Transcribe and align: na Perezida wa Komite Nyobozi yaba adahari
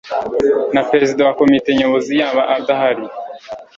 na 0.73 0.81
Perezida 0.91 1.21
wa 1.27 1.35
Komite 1.39 1.69
Nyobozi 1.77 2.11
yaba 2.21 2.41
adahari 2.57 3.05